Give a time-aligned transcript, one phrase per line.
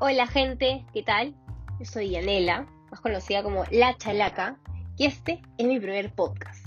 [0.00, 1.36] Hola gente, ¿qué tal?
[1.78, 4.58] Yo soy Yanela, más conocida como La Chalaca,
[4.96, 6.66] y este es mi primer podcast.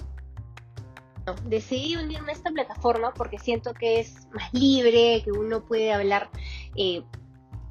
[1.44, 6.30] decidí unirme a esta plataforma porque siento que es más libre, que uno puede hablar
[6.78, 7.04] eh,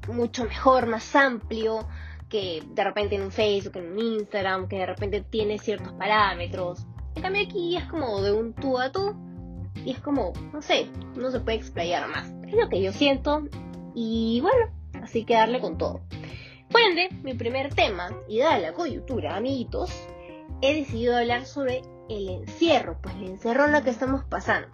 [0.07, 1.87] mucho mejor, más amplio,
[2.29, 6.85] que de repente en un Facebook, en un Instagram, que de repente tiene ciertos parámetros.
[7.15, 9.15] En cambio aquí es como de un tú a tú
[9.73, 12.31] y es como, no sé, no se puede explayar más.
[12.45, 13.47] Es lo que yo siento
[13.95, 16.01] y bueno, así que darle con todo.
[16.69, 19.91] Por ende, mi primer tema, y dada la coyuntura, amiguitos,
[20.61, 24.67] he decidido hablar sobre el encierro, pues el encierro en lo que estamos pasando.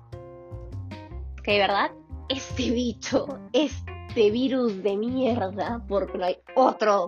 [1.43, 1.91] Que verdad,
[2.29, 7.05] este bicho, este virus de mierda, porque no hay otro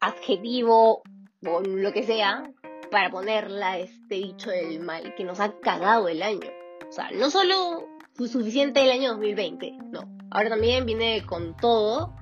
[0.00, 1.02] adjetivo
[1.44, 2.50] o lo que sea
[2.90, 6.48] para ponerla este bicho del mal que nos ha cagado el año.
[6.88, 10.02] O sea, no solo fue suficiente el año 2020, no.
[10.30, 12.14] Ahora también viene con todo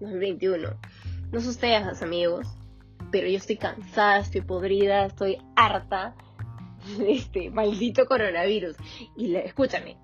[0.00, 0.68] 2021.
[1.32, 2.46] No sé ustedes, amigos,
[3.10, 6.14] pero yo estoy cansada, estoy podrida, estoy harta
[6.98, 8.76] de este maldito coronavirus.
[9.16, 9.98] Y escúchame,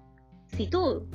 [0.49, 1.07] si tú,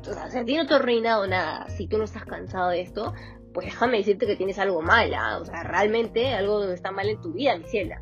[0.00, 2.70] o sea, si a ti no te ha reinado nada, si tú no estás cansado
[2.70, 3.14] de esto,
[3.52, 5.38] pues déjame decirte que tienes algo mal, ¿ah?
[5.40, 8.00] o sea, realmente algo está mal en tu vida, mi ciela.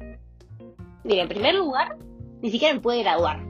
[1.04, 1.96] Mira, en primer lugar,
[2.42, 3.42] ni siquiera me puede graduar.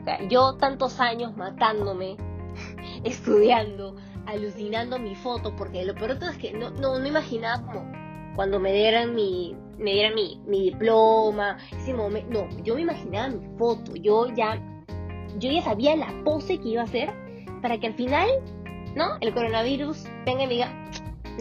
[0.00, 2.16] O sea, yo tantos años matándome,
[3.04, 8.00] estudiando, alucinando mi foto, porque lo peor es que no, no, no imaginaba como
[8.36, 13.28] cuando me dieran mi, me dieran mi, mi diploma, ese momento, no, yo me imaginaba
[13.28, 14.60] mi foto, yo ya,
[15.38, 17.12] yo ya sabía la pose que iba a hacer
[17.60, 18.28] para que al final,
[18.94, 19.16] ¿no?
[19.20, 20.90] El coronavirus venga y me diga,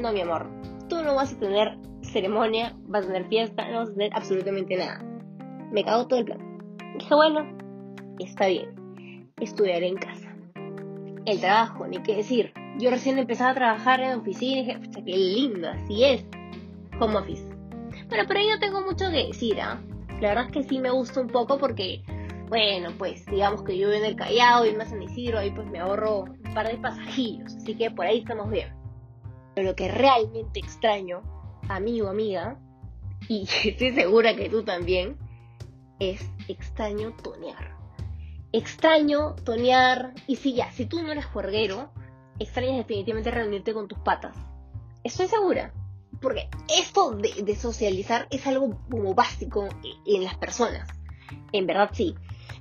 [0.02, 0.50] no mi amor,
[0.90, 4.76] tú no vas a tener ceremonia, vas a tener fiesta, no vas a tener absolutamente
[4.76, 5.04] nada.
[5.72, 6.40] Me cago todo el plan.
[6.98, 7.46] Dije, bueno,
[8.20, 10.29] está bien, estudiaré en casa.
[11.30, 15.16] El trabajo, ni qué decir, yo recién empezaba a trabajar en oficina y dije, qué
[15.16, 16.26] lindo, así es.
[17.00, 17.44] Home office.
[18.08, 19.80] Bueno, pero no tengo mucho que decir, ¿ah?
[20.22, 22.02] La verdad es que sí me gusta un poco porque,
[22.48, 25.70] bueno, pues digamos que yo vivo en el Callao y en San Isidro, ahí pues
[25.70, 28.74] me ahorro un par de pasajillos, así que por ahí estamos bien.
[29.54, 31.22] Pero lo que realmente extraño,
[31.68, 32.58] amigo, amiga,
[33.28, 35.16] y estoy segura que tú también,
[36.00, 37.79] es extraño tonear.
[38.52, 41.92] Extraño tonear, y si ya, si tú no eres juerguero,
[42.40, 44.36] extrañas definitivamente reunirte con tus patas.
[45.04, 45.74] Estoy segura.
[46.22, 49.70] Porque esto de, socializar es algo como básico
[50.06, 50.90] en las personas.
[51.52, 52.16] En verdad sí.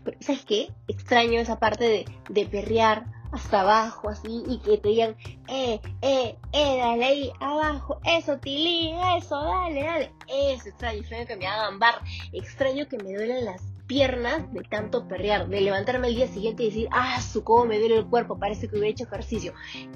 [0.04, 0.71] Pero ¿sabes qué?
[0.87, 5.16] Extraño esa parte de, de perrear hasta abajo así y que te digan,
[5.48, 10.12] eh, eh, eh, dale ahí abajo, eso, Tilín, eso, dale, dale.
[10.28, 12.00] Eso extraño, extraño que me hagan bar,
[12.32, 16.66] extraño que me duelen las piernas de tanto perrear, de levantarme el día siguiente y
[16.66, 19.54] decir, ah, su cómo me duele el cuerpo, parece que hubiera hecho ejercicio.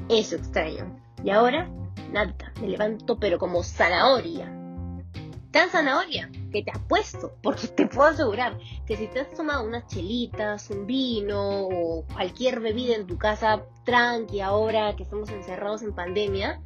[0.09, 0.99] Eso extraño.
[1.23, 1.71] Y ahora,
[2.11, 4.53] nada, me levanto pero como zanahoria.
[5.53, 9.87] Tan zanahoria que te apuesto, porque te puedo asegurar que si te has tomado unas
[9.87, 15.95] chelitas, un vino o cualquier bebida en tu casa tranqui ahora que estamos encerrados en
[15.95, 16.63] pandemia,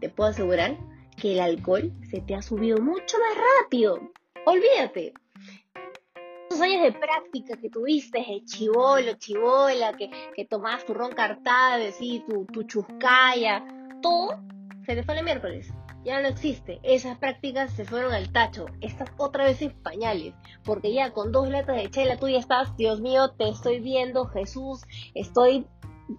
[0.00, 0.78] te puedo asegurar
[1.16, 4.00] que el alcohol se te ha subido mucho más rápido.
[4.46, 5.12] Olvídate,
[6.60, 12.24] años de práctica que tuviste, de chivolo, chivola, que, que tomabas tu ron cartado, ¿sí?
[12.28, 13.64] tu, tu chuscaya,
[14.02, 14.40] todo
[14.86, 15.72] se te fue el miércoles.
[16.04, 16.78] Ya no existe.
[16.82, 18.66] Esas prácticas se fueron al tacho.
[18.80, 20.34] Estás otra vez en pañales.
[20.62, 24.26] Porque ya con dos letras de chela tú ya estás, Dios mío, te estoy viendo,
[24.26, 24.82] Jesús,
[25.14, 25.66] estoy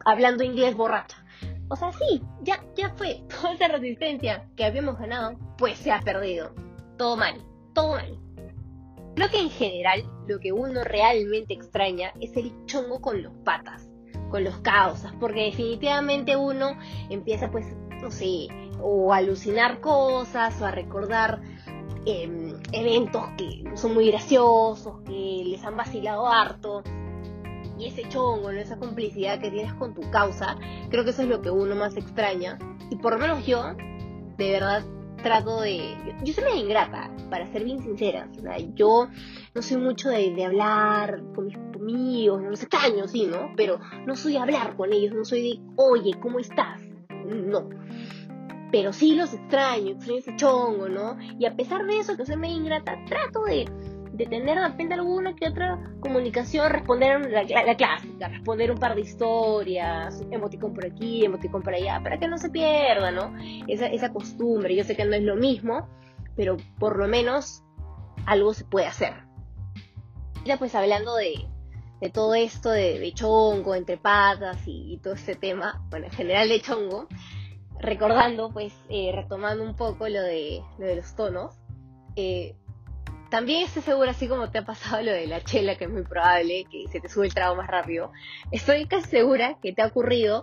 [0.06, 1.24] hablando inglés borracha.
[1.70, 3.24] O sea, sí, ya, ya fue.
[3.30, 6.54] Toda esa resistencia que habíamos ganado, pues se ha perdido.
[6.98, 7.36] Todo mal,
[7.74, 8.25] todo mal.
[9.16, 13.90] Creo que en general lo que uno realmente extraña es el chongo con los patas,
[14.30, 16.78] con los causas, porque definitivamente uno
[17.10, 17.66] empieza pues,
[18.02, 18.48] no sé,
[18.82, 21.42] o a alucinar cosas o a recordar
[22.06, 26.84] em, eventos que son muy graciosos, que les han vacilado harto.
[27.78, 30.58] Y ese chongo, esa complicidad que tienes con tu causa,
[30.90, 32.58] creo que eso es lo que uno más extraña.
[32.90, 33.74] Y por lo menos yo,
[34.38, 34.84] de verdad,
[35.26, 35.98] trato de...
[36.24, 38.30] Yo, soy medio ingrata, para ser bien sincera.
[38.38, 39.10] O sea, yo
[39.56, 42.68] no soy mucho de, hablar con mis amigos, no sé,
[43.08, 43.52] sí, ¿no?
[43.58, 46.80] Pero no soy de hablar con ellos, no soy de, oye, ¿cómo estás?
[47.26, 47.68] No.
[48.72, 51.18] Pero sí los extraño, extraño ese chongo, ¿no?
[51.40, 53.66] Y a pesar de eso, que soy medio ingrata, trato de
[54.16, 58.96] de tener de repente alguna que otra comunicación, responder la, la, clásica, responder un par
[58.96, 63.36] de historias, emoticón por aquí, emoticón por allá, para que no se pierda, ¿no?
[63.68, 65.90] Esa, esa costumbre, yo sé que no es lo mismo,
[66.36, 67.64] pero por lo menos
[68.26, 69.14] algo se puede hacer.
[70.46, 71.48] Ya pues hablando de,
[72.00, 76.62] de todo esto de, chongo, entre patas y, todo este tema, bueno, en general de
[76.62, 77.08] chongo,
[77.80, 81.56] recordando, pues, eh, retomando un poco lo de, lo de los tonos,
[82.16, 82.56] eh,
[83.36, 86.04] también estoy segura, así como te ha pasado lo de la chela, que es muy
[86.04, 88.14] probable que se te sube el trago más rápido,
[88.50, 90.42] estoy casi segura que te ha ocurrido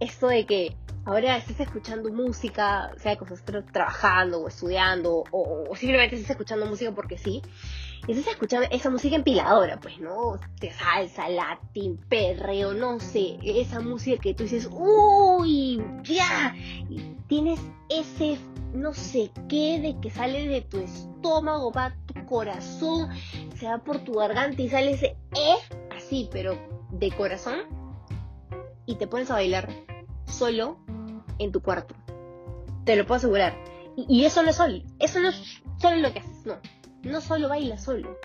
[0.00, 5.76] esto de que ahora estás escuchando música, sea que estés trabajando o estudiando, o, o,
[5.76, 7.42] simplemente estás escuchando música porque sí,
[8.08, 10.34] y estás escuchando esa música empiladora, pues, ¿no?
[10.58, 16.56] De salsa, latín, perreo, no sé, esa música que tú dices, uy, ya,
[17.28, 18.36] tienes ese
[18.74, 21.94] no sé qué de que sale de tu estómago, va
[22.32, 23.10] corazón,
[23.58, 25.56] se va por tu garganta y sale ese eh,
[25.94, 26.58] así, pero
[26.90, 27.58] de corazón,
[28.86, 29.68] y te pones a bailar
[30.24, 30.78] solo
[31.38, 31.94] en tu cuarto.
[32.86, 33.54] Te lo puedo asegurar.
[33.96, 36.56] Y, eso no es solo, eso no es solo lo que haces, no.
[37.02, 38.18] No solo bailas solo.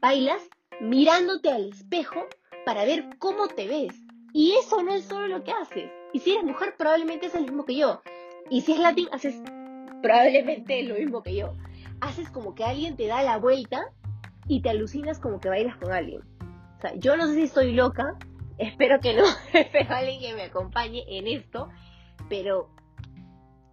[0.00, 0.42] Bailas
[0.80, 2.26] mirándote al espejo
[2.66, 3.94] para ver cómo te ves.
[4.32, 5.88] Y eso no es solo lo que haces.
[6.12, 8.02] Y si eres mujer, probablemente es el mismo que yo.
[8.50, 9.40] Y si es latín, haces
[10.02, 11.54] probablemente lo mismo que yo.
[12.02, 13.80] Haces como que alguien te da la vuelta
[14.48, 16.20] y te alucinas como que bailas con alguien.
[16.78, 18.18] O sea, yo no sé si estoy loca,
[18.58, 19.22] espero que no,
[19.52, 21.68] espero alguien que me acompañe en esto,
[22.28, 22.70] pero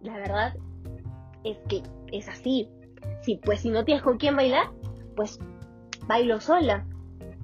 [0.00, 0.54] la verdad
[1.42, 1.82] es que
[2.12, 2.68] es así.
[3.22, 4.70] Si pues si no tienes con quién bailar,
[5.16, 5.40] pues
[6.06, 6.86] bailo sola.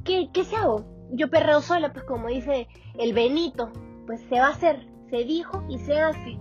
[0.05, 0.87] ¿Qué, qué se hago?
[1.11, 3.73] Yo perreo sola, pues como dice el Benito,
[4.07, 6.39] pues se va a hacer, se dijo y se hace.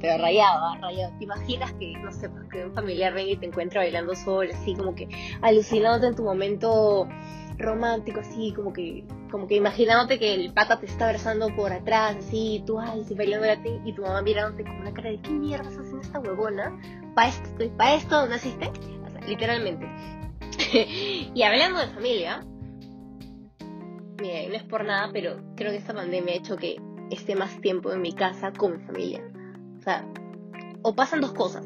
[0.00, 1.12] Pero rayado, rayado.
[1.18, 4.54] ¿Te imaginas que, no sé, pues, que un familiar venga y te encuentra bailando sola,
[4.54, 5.08] así como que
[5.42, 7.06] alucinándote en tu momento
[7.58, 12.16] romántico, así como que, como que imaginándote que el pata te está besando por atrás,
[12.16, 15.20] así, tú, ay, sí, bailando a ti, y tu mamá mirándote con una cara de,
[15.20, 16.80] ¿qué mierda estás haciendo esta huevona?
[17.14, 18.70] ¿Para esto, ¿para esto naciste?
[19.06, 19.86] O sea, literalmente.
[21.34, 22.44] y hablando de familia,
[24.20, 26.76] mira, no es por nada, pero creo que esta pandemia ha hecho que
[27.10, 29.29] esté más tiempo en mi casa con mi familia.
[29.80, 30.04] O sea,
[30.82, 31.64] o pasan dos cosas.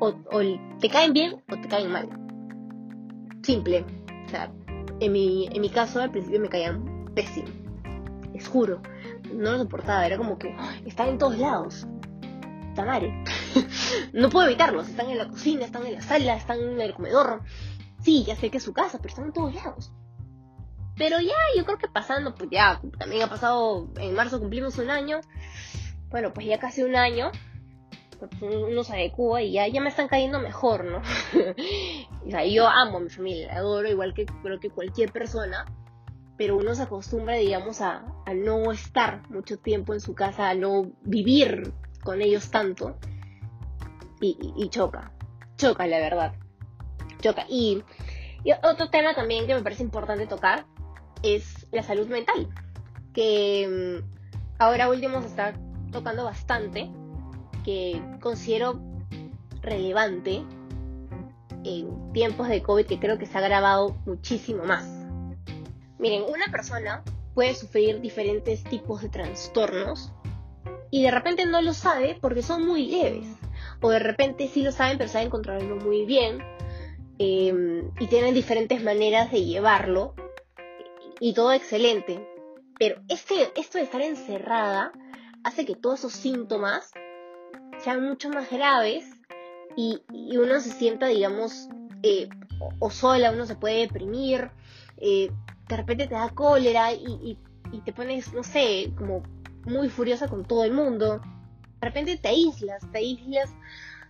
[0.00, 0.40] O, o
[0.80, 2.08] te caen bien o te caen mal.
[3.42, 3.84] Simple.
[4.26, 4.52] O sea,
[5.00, 7.48] en mi, en mi caso al principio me caían pésimo.
[8.34, 8.82] Les juro.
[9.32, 10.06] No lo soportaba.
[10.06, 10.54] Era como que
[10.84, 11.86] están en todos lados.
[12.74, 13.24] Tamare.
[14.12, 14.88] no puedo evitarlos.
[14.88, 17.42] Están en la cocina, están en la sala, están en el comedor.
[18.02, 19.92] Sí, ya sé que es su casa, pero están en todos lados.
[20.96, 24.90] Pero ya, yo creo que pasando, pues ya, también ha pasado, en marzo cumplimos un
[24.90, 25.20] año.
[26.10, 27.30] Bueno, pues ya casi un año.
[28.18, 30.98] Pues uno se adecua y ya, ya me están cayendo mejor, ¿no?
[32.26, 35.64] o sea, yo amo a mi familia, adoro igual que creo que cualquier persona,
[36.36, 40.54] pero uno se acostumbra, digamos, a, a no estar mucho tiempo en su casa, a
[40.56, 41.72] no vivir
[42.02, 42.98] con ellos tanto
[44.20, 45.12] y, choca,
[45.56, 46.34] choca la verdad,
[47.20, 47.44] choca.
[47.48, 47.82] Y,
[48.44, 50.66] y, otro tema también que me parece importante tocar
[51.22, 52.48] es la salud mental,
[53.12, 55.54] que mm, ahora último se está
[55.90, 56.90] tocando bastante,
[57.64, 58.80] que considero
[59.62, 60.42] relevante
[61.64, 64.84] en tiempos de COVID que creo que se ha agravado muchísimo más.
[65.98, 67.02] Miren, una persona
[67.34, 70.12] puede sufrir diferentes tipos de trastornos
[70.90, 73.26] y de repente no lo sabe porque son muy leves.
[73.80, 76.38] O de repente sí lo saben pero saben controlarlo muy bien
[77.18, 80.14] em, y tienen diferentes maneras de llevarlo
[81.20, 82.26] y todo excelente.
[82.78, 84.92] Pero este, esto de estar encerrada
[85.44, 86.90] hace que todos esos síntomas
[87.78, 89.06] sean mucho más graves
[89.76, 90.02] y,
[90.36, 91.68] uno se sienta, digamos,
[92.02, 92.28] eh,
[92.80, 94.50] o, sola, uno se puede deprimir,
[94.96, 95.30] eh,
[95.68, 97.38] de repente te da cólera y,
[97.84, 99.22] te pones, no sé, como
[99.66, 101.20] muy furiosa con todo el mundo.
[101.80, 103.50] De repente te aíslas, te aíslas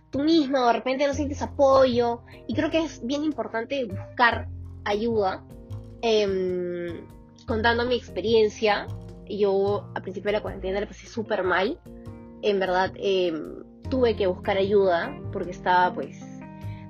[0.09, 2.21] tú misma, de repente no sientes apoyo.
[2.47, 4.47] Y creo que es bien importante buscar
[4.85, 5.43] ayuda.
[6.01, 7.05] Em,
[7.45, 8.87] contando mi experiencia,
[9.37, 11.79] yo a principio de la cuarentena le pasé súper mal.
[12.41, 16.19] En verdad, em, tuve que buscar ayuda porque estaba, pues,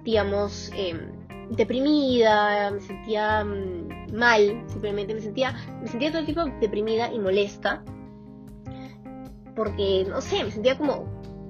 [0.04, 1.12] digamos, em,
[1.52, 7.20] deprimida, me sentía mm, mal, simplemente me sentía, me sentía todo el tipo deprimida y
[7.20, 7.84] molesta.
[9.56, 11.06] Porque, no sé, me sentía como,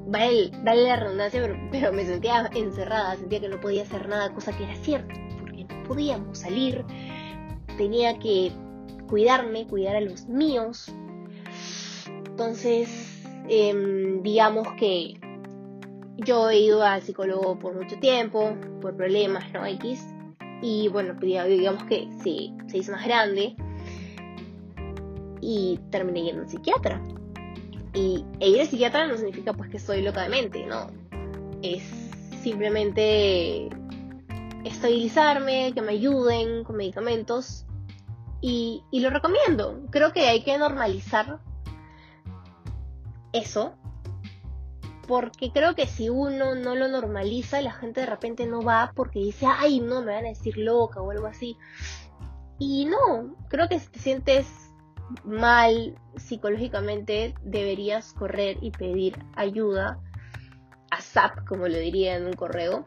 [0.07, 4.55] vale, la redundancia, pero, pero me sentía encerrada, sentía que no podía hacer nada, cosa
[4.57, 6.85] que era cierto, porque no podíamos salir,
[7.77, 8.51] tenía que
[9.09, 10.91] cuidarme, cuidar a los míos.
[12.05, 12.89] Entonces,
[13.49, 15.19] em, digamos que
[16.17, 19.65] yo he ido al psicólogo por mucho tiempo, por problemas, ¿no?
[19.65, 20.05] X.
[20.61, 23.55] Y bueno, pues, digamos que sí, se hizo más grande.
[25.41, 27.01] Y terminé yendo al psiquiatra.
[27.93, 30.87] Y ir al psiquiatra no significa pues que estoy loca de mente, ¿no?
[31.61, 31.83] Es
[32.43, 33.69] simplemente
[34.65, 37.65] estabilizarme, que me ayuden con medicamentos
[38.41, 39.81] y, lo recomiendo.
[39.91, 41.39] Creo que hay que normalizar
[43.33, 43.75] eso
[45.07, 49.19] porque creo que si uno no lo normaliza, la gente de repente no va porque
[49.19, 51.57] dice, ay, no, me van a decir loca o algo así.
[52.59, 54.47] Y no, creo que si te sientes
[55.23, 59.99] mal psicológicamente, deberías correr y pedir ayuda
[60.91, 62.85] a SAP, como lo diría en un correo.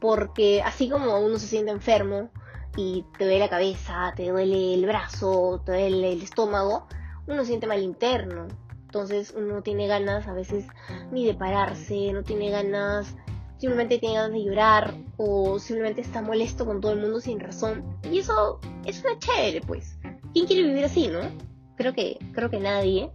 [0.00, 2.30] Porque así como uno se siente enfermo
[2.76, 6.86] y te duele la cabeza, te duele el brazo, te duele el estómago,
[7.26, 8.48] uno siente mal interno.
[8.84, 10.66] Entonces uno no tiene ganas a veces
[11.10, 13.16] ni de pararse, no tiene ganas,
[13.58, 17.98] simplemente tiene ganas de llorar o simplemente está molesto con todo el mundo sin razón.
[18.10, 19.98] Y eso es una chévere, pues.
[20.32, 21.20] ¿Quién quiere vivir así, no?
[21.76, 23.10] Creo que, creo que nadie.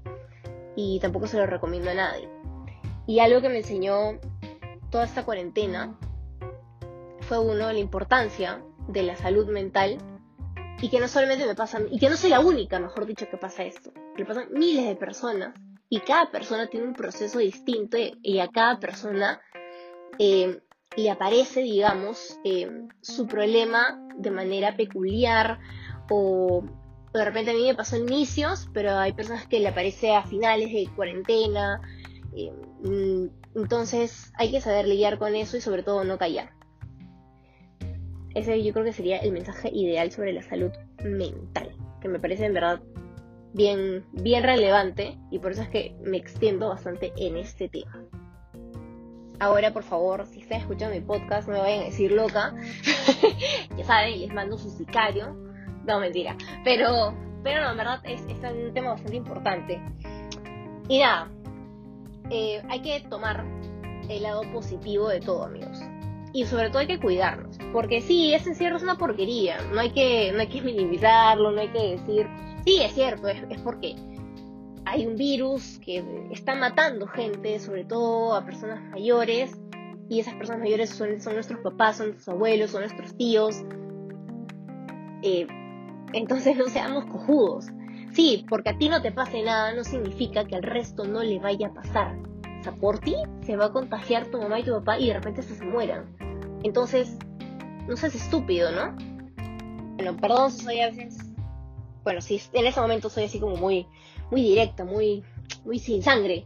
[0.75, 2.29] Y tampoco se lo recomiendo a nadie.
[3.07, 4.19] Y algo que me enseñó
[4.89, 5.97] toda esta cuarentena
[7.21, 9.97] fue uno, la importancia de la salud mental
[10.81, 13.37] y que no solamente me pasa, y que no soy la única, mejor dicho, que
[13.37, 15.53] pasa esto, que pasan miles de personas
[15.89, 19.41] y cada persona tiene un proceso distinto y, a cada persona
[20.17, 20.61] eh,
[20.95, 22.69] le aparece, digamos, eh,
[23.01, 25.59] su problema de manera peculiar
[26.09, 26.63] o
[27.13, 30.23] de repente a mí me pasó en inicios, pero hay personas que le aparece a
[30.23, 31.81] finales de cuarentena.
[32.35, 32.51] Eh,
[32.83, 36.51] mm, entonces hay que saber lidiar con eso y sobre todo no callar.
[38.35, 40.71] Ese yo creo que sería el mensaje ideal sobre la salud
[41.03, 42.81] mental, que me parece en verdad
[43.53, 48.05] bien, bien relevante y por eso es que me extiendo bastante en este tema.
[49.39, 52.53] Ahora, por favor, si están escuchando mi podcast, no me vayan a decir loca.
[53.77, 55.33] ya saben, les mando su sicario.
[55.87, 56.35] No, mentira.
[56.65, 59.81] Pero, pero no, en verdad es, un tema bastante importante.
[60.89, 61.31] Y nada,
[62.29, 63.45] eh, hay que tomar
[64.09, 65.79] el lado positivo de todo, amigos.
[66.33, 67.58] Y sobre todo hay que cuidarnos.
[67.71, 69.57] Porque sí, ese encierro es una porquería.
[69.73, 72.27] No hay que, no hay que minimizarlo, no hay que decir,
[72.65, 73.95] sí, es cierto, es, porque
[74.85, 79.51] hay un virus que está matando gente, sobre todo a personas mayores,
[80.09, 83.63] y esas personas mayores son, nuestros papás, son nuestros abuelos, son nuestros tíos.
[85.21, 85.45] Eh,
[86.13, 87.67] entonces no seamos cojudos.
[88.13, 91.39] Sí, porque a ti no te pase nada no significa que al resto no le
[91.39, 92.17] vaya a pasar.
[92.59, 95.13] O sea, por ti se va a contagiar tu mamá y tu papá y de
[95.13, 96.05] repente se mueran.
[96.63, 97.17] Entonces,
[97.89, 98.95] no seas estúpido, ¿no?
[99.95, 101.17] Bueno, perdón si soy a veces
[102.03, 103.87] bueno, sí, en ese momento soy así como muy,
[104.31, 105.23] muy directa, muy,
[105.65, 106.45] muy sin sangre.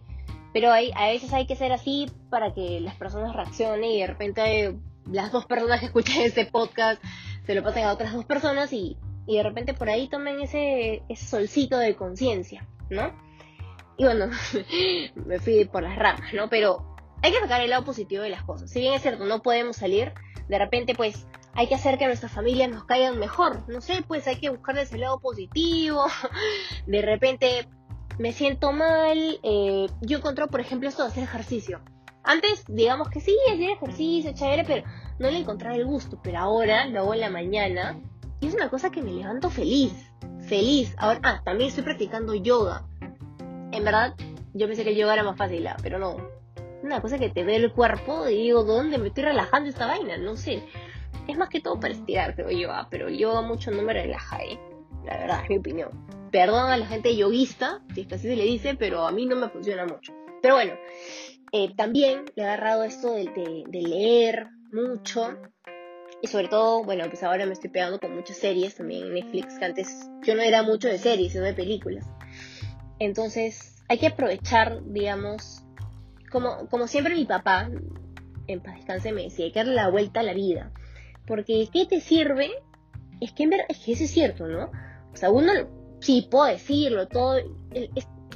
[0.52, 4.08] Pero hay, a veces hay que ser así para que las personas reaccionen y de
[4.08, 4.76] repente
[5.12, 7.02] las dos personas que escuchan este podcast
[7.46, 11.04] se lo pasen a otras dos personas y, y de repente por ahí tomen ese,
[11.10, 13.14] ese solcito de conciencia, ¿no?
[13.98, 14.30] Y bueno,
[15.26, 16.50] me fui por las ramas, ¿no?
[16.50, 18.70] Pero hay que sacar el lado positivo de las cosas.
[18.70, 20.14] Si bien es cierto, no podemos salir,
[20.48, 23.64] de repente pues hay que hacer que nuestras familias nos caigan mejor.
[23.68, 26.06] No sé, pues hay que buscar ese lado positivo.
[26.88, 27.68] De repente
[28.18, 29.40] me siento mal.
[29.44, 31.82] Eh, yo encontré, por ejemplo, esto de hacer ejercicio.
[32.24, 34.88] Antes, digamos que sí, hacer ejercicio, chévere, pero
[35.20, 36.20] no le encontraba el gusto.
[36.24, 38.00] Pero ahora lo hago en la mañana
[38.40, 39.94] y es una cosa que me levanto feliz.
[40.48, 40.96] Feliz.
[40.98, 42.86] Ahora, ah, también estoy practicando yoga.
[43.72, 44.16] En verdad,
[44.54, 46.18] yo pensé que el yoga era más fácil, ah, pero no.
[46.84, 50.18] Una cosa que te ve el cuerpo y digo, ¿dónde me estoy relajando esta vaina?
[50.18, 50.62] No sé.
[51.30, 54.44] Es más que todo para estirar, creo yo, ah, pero yo mucho no me relaja,
[54.44, 54.60] ¿eh?
[55.06, 55.90] La verdad, es mi opinión.
[56.30, 59.26] Perdón a la gente yoguista, si es que así se le dice, pero a mí
[59.26, 60.14] no me funciona mucho.
[60.42, 60.74] Pero bueno,
[61.54, 65.38] eh, también le he agarrado esto de, de, leer mucho.
[66.22, 69.58] Y sobre todo, bueno, pues ahora me estoy pegando con muchas series también en Netflix,
[69.58, 72.06] que antes yo no era mucho de series, sino de películas.
[73.00, 75.63] Entonces, hay que aprovechar, digamos,
[76.34, 77.70] como, como siempre mi papá,
[78.48, 80.72] en paz descanse, me decía, hay que darle la vuelta a la vida.
[81.28, 82.50] Porque ¿qué te sirve?
[83.22, 84.72] Es que en verdad, es que eso es cierto, ¿no?
[85.14, 85.54] O sea, uno
[86.02, 87.36] sí puedo decirlo, todo,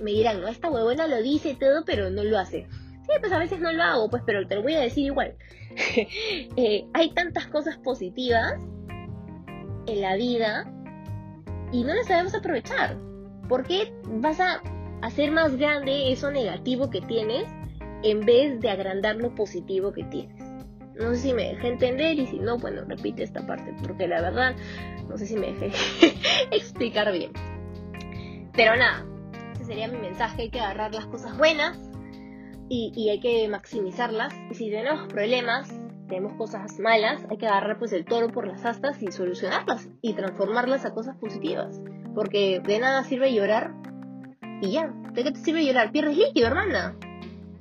[0.02, 2.68] me dirán, no, esta huevona lo dice todo, pero no lo hace.
[2.70, 5.36] Sí, pues a veces no lo hago, pues, pero te lo voy a decir igual.
[6.56, 8.54] Eh, hay tantas cosas positivas
[9.86, 10.72] en la vida
[11.72, 12.98] y no las sabemos aprovechar.
[13.48, 14.62] ¿Por qué vas a
[15.02, 17.48] hacer más grande eso negativo que tienes
[18.04, 20.44] en vez de agrandar lo positivo que tienes?
[20.96, 24.22] No sé si me dejé entender y si no, bueno, repite esta parte, porque la
[24.22, 24.56] verdad
[25.08, 25.72] no sé si me dejé
[26.52, 27.32] explicar bien.
[28.54, 29.06] Pero nada,
[29.54, 31.78] ese sería mi mensaje, hay que agarrar las cosas buenas
[32.70, 34.34] y, hay que maximizarlas.
[34.52, 35.70] Y si tenemos problemas,
[36.08, 40.14] tenemos cosas malas, hay que agarrar pues el toro por las astas y solucionarlas y
[40.14, 41.80] transformarlas a cosas positivas.
[42.16, 43.74] Porque de nada sirve llorar
[44.62, 44.94] y ya.
[45.14, 45.92] ¿De qué te sirve llorar?
[45.92, 46.96] Pierdes líquido, hermana.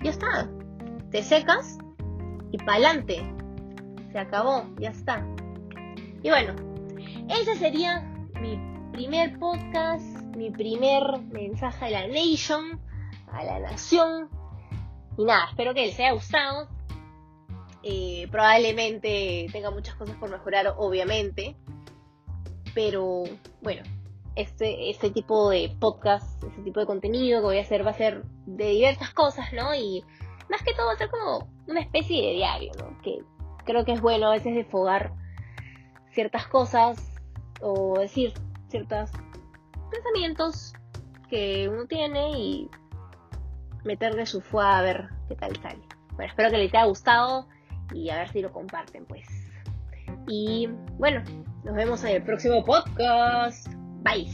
[0.06, 0.48] Ya está.
[1.10, 1.78] Te secas
[2.52, 3.28] y pa'lante.
[4.12, 5.26] Se acabó, ya está.
[6.22, 6.54] Y bueno,
[7.28, 8.02] ese sería
[8.40, 8.56] mi
[8.92, 10.04] primer podcast,
[10.36, 12.80] mi primer mensaje a la nation,
[13.32, 14.30] a la nación.
[15.18, 16.68] Y nada, espero que les haya gustado.
[17.82, 21.56] Eh, probablemente tenga muchas cosas por mejorar, obviamente.
[22.76, 23.24] Pero
[23.60, 23.82] bueno,
[24.36, 27.94] este, este tipo de podcast, este tipo de contenido que voy a hacer va a
[27.94, 29.74] ser de diversas cosas, ¿no?
[29.74, 30.04] Y
[30.50, 32.96] más que todo va a ser como una especie de diario, ¿no?
[33.02, 33.18] Que
[33.64, 35.12] creo que es bueno a veces desfogar
[36.12, 37.20] ciertas cosas
[37.60, 38.32] o decir
[38.68, 39.10] ciertos
[39.90, 40.74] pensamientos
[41.28, 42.70] que uno tiene y
[43.84, 45.82] meterle su fuego a ver qué tal sale.
[46.12, 47.48] Bueno, espero que les haya gustado
[47.92, 49.26] y a ver si lo comparten, pues.
[50.28, 51.22] Y bueno,
[51.64, 53.75] nos vemos en el próximo podcast.
[54.02, 54.26] Bye.